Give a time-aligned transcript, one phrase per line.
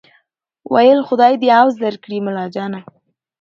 [0.73, 2.79] ویل خدای دي عوض درکړي ملاجانه